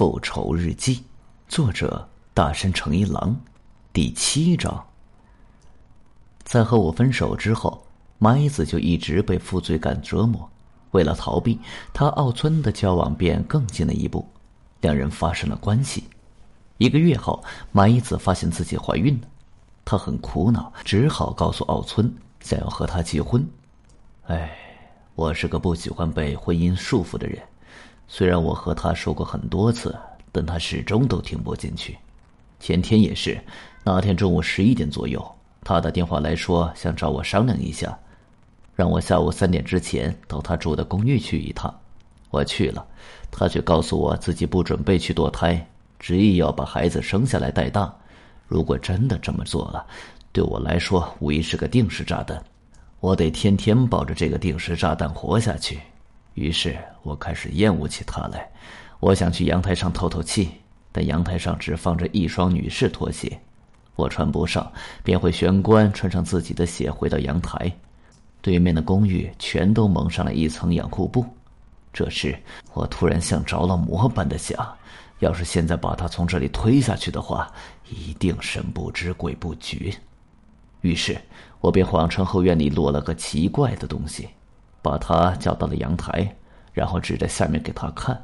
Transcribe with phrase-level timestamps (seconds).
[0.00, 0.96] 复仇日记》，
[1.46, 3.38] 作者大山诚一郎，
[3.92, 4.82] 第七章。
[6.42, 10.50] 在和我分手之后，麻衣子就一直被负罪感折磨。
[10.92, 11.60] 为了逃避，
[11.92, 14.26] 他奥村的交往便更进了一步，
[14.80, 16.04] 两人发生了关系。
[16.78, 19.28] 一个月后，麻衣子发现自己怀孕了，
[19.84, 22.10] 她很苦恼，只好告诉奥村
[22.40, 23.46] 想要和他结婚。
[24.28, 24.50] 哎，
[25.14, 27.38] 我是个不喜欢被婚姻束缚的人。
[28.12, 29.96] 虽然我和他说过很多次，
[30.32, 31.96] 但他始终都听不进去。
[32.58, 33.40] 前天也是，
[33.84, 35.24] 那天中午十一点左右，
[35.62, 37.96] 他打电话来说想找我商量一下，
[38.74, 41.72] 让我下午三点之前到他住的公寓去一趟。
[42.30, 42.84] 我去了，
[43.30, 45.64] 他却告诉我自己不准备去堕胎，
[46.00, 47.94] 执意要把孩子生下来带大。
[48.48, 49.86] 如果真的这么做了，
[50.32, 52.42] 对我来说无疑是个定时炸弹，
[52.98, 55.78] 我得天天抱着这个定时炸弹活下去。
[56.40, 58.50] 于是我开始厌恶起他来，
[58.98, 60.52] 我想去阳台上透透气，
[60.90, 63.38] 但阳台上只放着一双女士拖鞋，
[63.94, 64.72] 我穿不上，
[65.04, 67.70] 便会玄关穿上自己的鞋回到阳台。
[68.40, 71.26] 对面的公寓全都蒙上了一层养护布。
[71.92, 72.34] 这时
[72.72, 74.66] 我突然像着了魔般的想，
[75.18, 77.52] 要是现在把他从这里推下去的话，
[77.90, 79.92] 一定神不知鬼不觉。
[80.80, 81.20] 于是
[81.60, 84.30] 我便谎称后院里落了个奇怪的东西。
[84.82, 86.34] 把他叫到了阳台，
[86.80, 88.18] 然后指着下面给他看。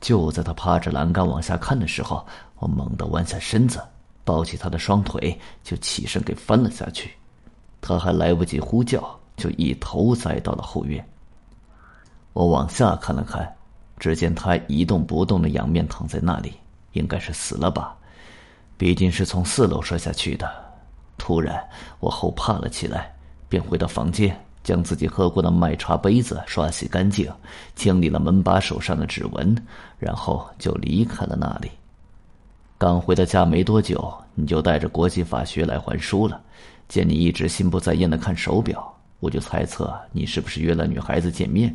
[0.00, 2.26] 就在他趴着栏杆往下看的时候，
[2.58, 3.80] 我猛地弯下身子，
[4.24, 7.12] 抱起他的双腿，就起身给翻了下去。
[7.80, 11.08] 他还来不及呼叫，就一头栽到了后院。
[12.32, 13.48] 我往下看了看，
[14.00, 16.54] 只见他一动不动的仰面躺在那里，
[16.94, 17.96] 应该是死了吧？
[18.76, 20.50] 毕竟是从四楼摔下去的。
[21.16, 21.64] 突然，
[22.00, 23.14] 我后怕了起来，
[23.48, 24.36] 便回到房间。
[24.62, 27.30] 将自己喝过的麦茶杯子刷洗干净，
[27.74, 29.56] 清理了门把手上的指纹，
[29.98, 31.70] 然后就离开了那里。
[32.78, 36.40] 刚回到家没多久，你就带着国际法学来还书了。
[36.88, 41.74] 见你一直心不在焉的看手表，我就猜测你是不是约了女孩子见面。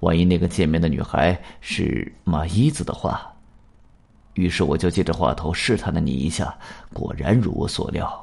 [0.00, 3.32] 万一那个见面的女孩是马伊子的话，
[4.34, 6.54] 于是我就借着话头试探了你一下，
[6.92, 8.20] 果然如我所料。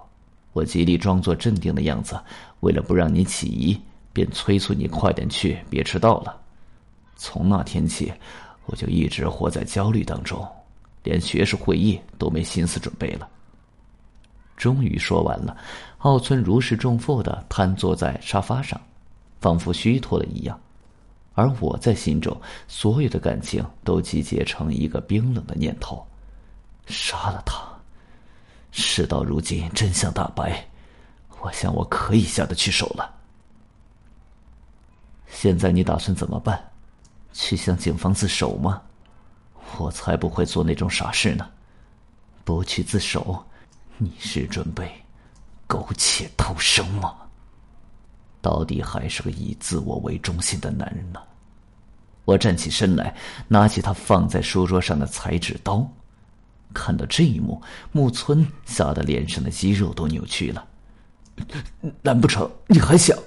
[0.53, 2.19] 我极力装作镇定的样子，
[2.59, 3.79] 为了不让你起疑。
[4.13, 6.39] 便催促你快点去，别迟到了。
[7.16, 8.11] 从那天起，
[8.66, 10.47] 我就一直活在焦虑当中，
[11.03, 13.29] 连学士会议都没心思准备了。
[14.57, 15.57] 终于说完了，
[15.99, 18.79] 奥村如释重负的瘫坐在沙发上，
[19.39, 20.59] 仿佛虚脱了一样。
[21.33, 22.35] 而我在心中，
[22.67, 26.05] 所有的感情都集结成一个冰冷的念头：
[26.88, 27.61] 杀了他。
[28.72, 30.67] 事到如今，真相大白，
[31.39, 33.21] 我想我可以下得去手了。
[35.31, 36.62] 现在你打算怎么办？
[37.34, 38.81] 去向警方自首吗？
[39.78, 41.50] 我才不会做那种傻事呢！
[42.44, 43.44] 不去自首，
[43.97, 44.91] 你是准备
[45.66, 47.16] 苟且偷生吗？
[48.41, 51.22] 到底还是个以自我为中心的男人呢！
[52.25, 53.16] 我站起身来，
[53.47, 55.88] 拿起他放在书桌上的裁纸刀。
[56.74, 60.68] 看到这一幕，木村吓得脸上的肌肉都扭曲了。
[62.02, 63.18] 难不成你还想？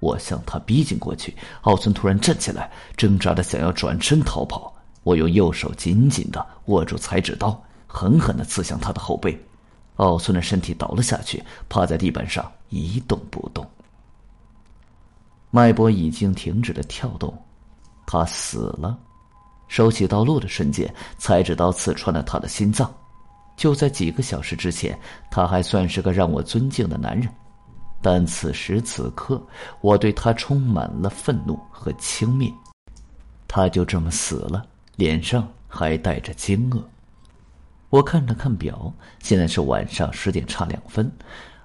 [0.00, 4.74] 我向他逼近过去，奥村突然站起来，挣扎的想要转身逃跑。
[5.02, 9.38] 我用右手紧紧的握住裁纸刀，狠狠的刺向他的后背。
[9.96, 13.66] 奥村的身体倒了下去，趴在地板上一动不动。
[15.50, 17.32] 脉搏已经停止了跳动，
[18.06, 18.98] 他死了。
[19.68, 22.92] 收起刀落的瞬间，裁纸刀刺穿了他的心脏。
[23.56, 24.98] 就在几个小时之前，
[25.30, 27.28] 他还算是个让我尊敬的男人。
[28.02, 29.40] 但此时此刻，
[29.80, 32.52] 我对他充满了愤怒和轻蔑。
[33.46, 34.64] 他就这么死了，
[34.96, 36.80] 脸上还带着惊愕。
[37.90, 41.10] 我看了看表，现在是晚上十点差两分。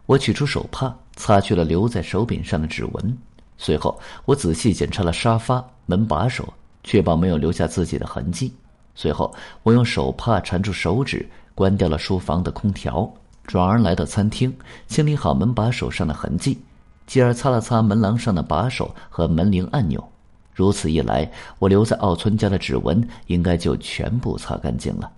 [0.08, 3.18] 我取出手帕，擦去了留在手柄上的指纹。
[3.58, 6.52] 随后，我仔细检查了沙发、门把手，
[6.84, 8.54] 确保没有留下自己的痕迹。
[8.96, 13.12] 随后，我用手帕缠住手指，关掉了书房的空调。
[13.48, 14.56] 转而来到餐厅，
[14.88, 16.60] 清理好门把手上的痕迹，
[17.06, 20.04] 继而擦了擦门廊上的把手和门铃按钮。
[20.54, 25.12] 如此一来，我留在奥村家的指纹应该就全部擦干净了。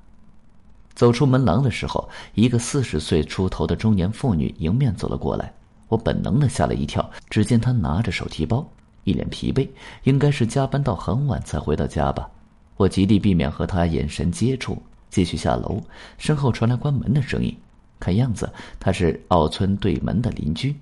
[0.96, 5.54] 走出门廊的时候，一个四十岁出头的中年妇女迎面走了过来，
[5.90, 7.08] 我本能的吓了一跳。
[7.30, 8.68] 只见她拿着手提包，
[9.04, 9.70] 一脸疲惫，
[10.04, 12.28] 应该是加班到很晚才回到家吧。
[12.76, 14.82] 我极力避免和她眼神接触，
[15.12, 15.80] 继续下楼，
[16.18, 17.56] 身后传来关门的声音。
[18.00, 20.76] 看样子他是奥村对门的邻居，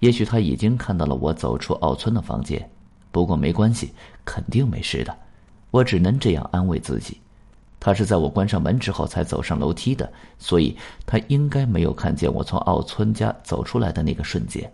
[0.00, 2.70] 也许他已经看到了我走出奥村的房间。
[3.10, 3.92] 不过没关系，
[4.24, 5.16] 肯定没事的。
[5.70, 7.18] 我只能这样安慰自己。
[7.80, 14.72] 他是在我关上门之后才走上楼梯的，所以他应该没有看见我从奥村家走出来的那个瞬间。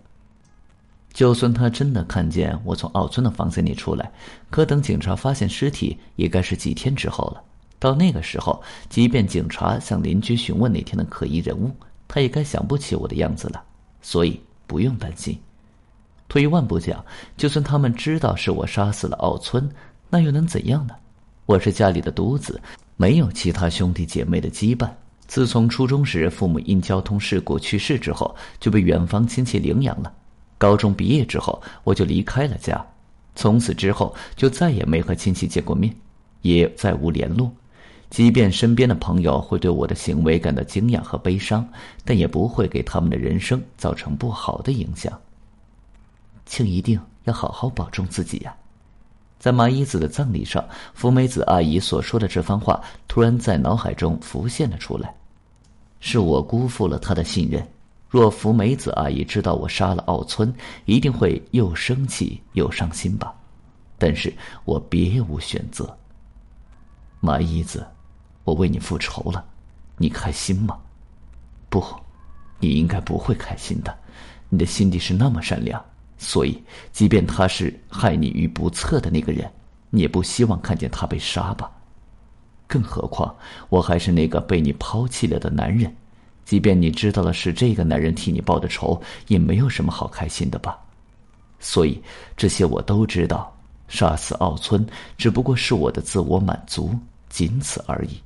[1.13, 4.13] 就算他真的看见我从奥村的房间里出来，
[4.49, 7.43] 可等警察发现尸体，也该是几天之后了。
[7.81, 11.75] 到那个时候，即便警察向邻居询问那天的可疑人物，
[12.07, 13.61] 他也该想不起我的样子了。
[14.01, 15.37] 所以不用担心。
[16.29, 17.05] 退一万步讲，
[17.37, 19.69] 就算他们知道是我杀死了奥村，
[20.09, 20.95] 那又能怎样呢？
[21.47, 22.61] 我是家里的独子。
[22.97, 24.89] 没有其他兄弟姐妹的羁绊。
[25.27, 30.13] 自从初中时父母因交通事故去世之后，就被远方亲戚领养了。
[30.59, 32.85] 高中毕业之后，我就离开了家，
[33.35, 35.95] 从此之后就再也没和亲戚见过面，
[36.43, 37.51] 也再无联络。
[38.11, 41.67] 即便身边的朋友会对我的行为感到惊讶和悲伤，
[42.05, 45.17] 但也不会给他们的人生造成不好的影响。
[46.45, 48.53] 请一定要好好保重自己呀。
[49.39, 50.63] 在麻衣子的葬礼上，
[50.93, 55.15] 福美子阿姨所说的这番话突然在脑海中浮现了出来。
[56.01, 57.67] 是我辜负了她的信任。
[58.09, 60.53] 若福美子阿姨知道我杀了奥村，
[60.85, 63.33] 一定会又生气又伤心吧。
[63.97, 64.35] 但是
[64.65, 65.97] 我别无选择。
[67.21, 67.87] 麻衣子，
[68.51, 69.45] 我为你复仇了，
[69.97, 70.77] 你开心吗？
[71.69, 71.81] 不，
[72.59, 73.97] 你应该不会开心的。
[74.49, 75.81] 你的心地是那么善良。
[76.19, 76.61] 所以，
[76.91, 79.49] 即便他是害你于不测的那个人，
[79.89, 81.71] 你也不希望看见他被杀吧？
[82.67, 83.33] 更何况，
[83.69, 85.95] 我还是那个被你抛弃了的男人。
[86.45, 90.77] 即便你知道了是这个男人替你报的仇，也没有什么好开心的吧？
[91.61, 92.03] 所以，
[92.37, 93.57] 这些我都知道。
[93.87, 94.85] 杀死奥村
[95.17, 96.93] 只不过是我的自我满足，
[97.29, 98.21] 仅此而已。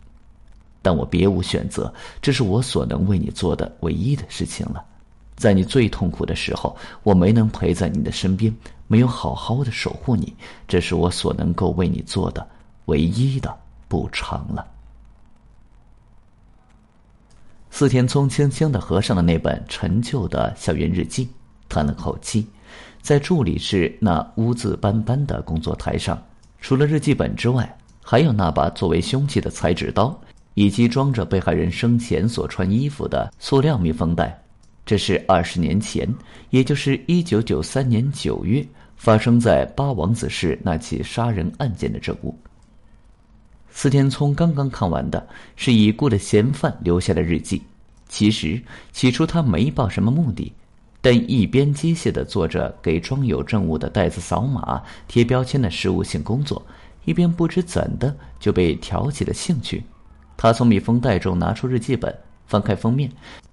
[0.84, 1.90] 但我别无选择，
[2.20, 4.84] 这是我所能为你做的唯一的事情了。
[5.34, 8.54] 在你最痛苦的时候，我没能陪在你的身边，
[8.86, 10.36] 没有好好的守护你，
[10.69, 12.46] 这是我所能够为你做的
[12.84, 13.56] 唯一的
[13.88, 14.66] 补偿了。
[17.70, 21.26] 四田聪轻轻的合上了那本陈旧的校园日记，
[21.66, 22.46] 叹了口气，
[23.00, 26.22] 在助理室那污渍斑斑的工作台上，
[26.60, 30.16] 除了日记本之外，还有那把作为凶器的裁纸刀，
[30.54, 34.40] 以及装着被害人生前所穿衣服的塑料密封袋。
[34.86, 36.08] 这是二十年前，
[36.50, 38.66] 也就是一九九三年九月，
[38.96, 42.38] 发生在八王子市那起杀人案件的证物。
[43.70, 47.62] 司天聪刚刚看完的是已故的嫌犯留下的日记。
[48.08, 48.62] 其实
[48.92, 50.52] 起初他没抱什么目的，
[51.00, 56.64] 但一边机械的做着给装有证物的袋子扫码、贴标签的事务性工作，
[57.06, 59.82] 一边不知怎的就被挑起了兴趣。
[60.36, 62.14] 他从密封袋中拿出日记本，
[62.46, 63.10] 翻开封面。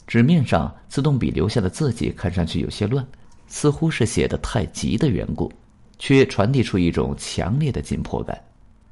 [0.08, 3.06] 纸面上自动笔留下的字迹看上去有些乱，
[3.48, 5.52] 似乎是写的太急的缘故，
[5.98, 8.38] 却传递出一种强烈的紧迫感。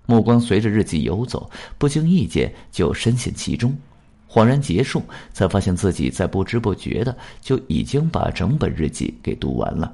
[0.06, 3.78] 目光随着日记游走，不经意间就深陷其中，
[4.30, 5.04] 恍然结束，
[5.34, 9.94] 才发现自己在不知不觉的就已经把整本日记给读完了。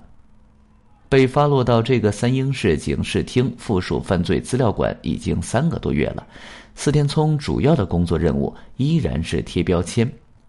[1.09, 6.25] 被发落到这个三英市警视厅附属犯罪资料馆已经三个多月了，
[6.75, 10.07] 四田聪主要的工作任务依然是贴标签。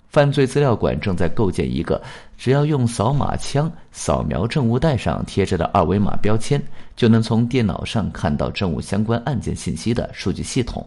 [0.09, 2.01] 犯罪资料馆正在构建一个
[2.39, 6.63] 只要用扫码枪扫描证物袋上贴着的二维码标签，
[6.95, 10.87] 就能从电脑上看到证物相关案件信息的数据系统。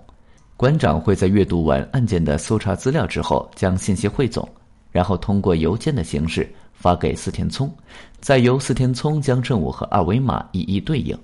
[0.57, 4.47] 馆长会在阅读完案件的搜查资料之后，将信息汇总，
[4.91, 7.71] 然后通过邮件的形式发给四田聪，
[8.19, 11.15] 再由四田聪将证物和二维码一一对应，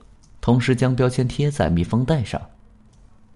[0.41, 2.39] 同时将标签贴在密封袋上。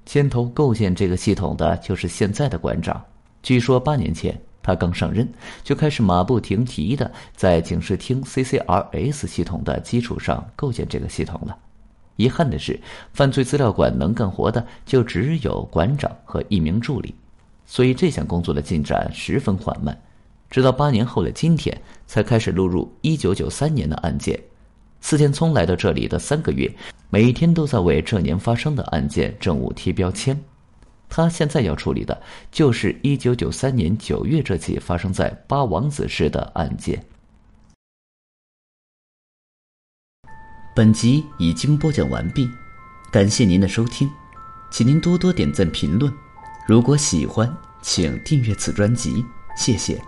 [0.10, 3.00] 牵头构建这个系统的就是现在的馆长，
[3.44, 4.36] 据说八年前。
[4.64, 5.28] 他刚上任，
[5.64, 11.56] 就开始马不停蹄的在警视厅 CCRS 系统的基础上构建这个系统了。
[12.16, 12.80] 遗憾的是，
[13.14, 17.14] 犯罪资料馆能干活的就只有馆长和一名助理，
[17.68, 19.96] 所以这项工作的进展十分缓慢。
[20.50, 24.40] 直到八年后的今天，才开始录入1993年的案件。
[25.02, 26.74] 四田聪来到这里的三个月，
[27.10, 30.40] 每天都在为这年发生的案件证物贴标签。
[31.08, 37.04] 他现在要处理的就是一九九三年九月这起发生在八王子市的案件。
[40.76, 42.48] 本集已经播讲完毕，
[43.12, 44.08] 感谢您的收听，
[44.70, 46.14] 请您多多点赞评论。
[46.68, 47.52] 如果喜欢，
[47.82, 49.26] 请订阅此专辑，
[49.58, 50.00] 谢谢。